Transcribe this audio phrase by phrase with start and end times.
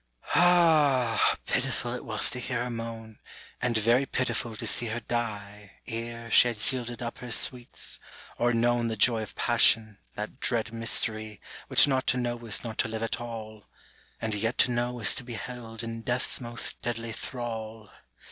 [0.01, 1.37] j / f^Ah!
[1.45, 5.73] pitiful it was to hear her moan, / And very pitiful to see her die
[5.85, 7.99] Ere she had yielded up her sweets,
[8.39, 12.79] or known The joy of passion, that dread mystery Which not to know is not
[12.79, 13.67] to live at all,.
[14.19, 17.91] And yet to know is to be held in death's most deadly V thrall.